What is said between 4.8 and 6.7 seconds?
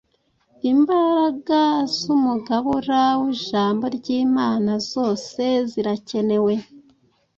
zose zirakenewe.